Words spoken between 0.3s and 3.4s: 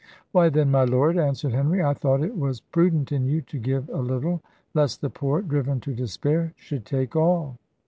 "Why, then, my lord," answered Henry, "I thought it was prudent in